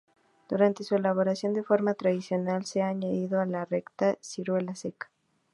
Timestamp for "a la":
3.39-3.65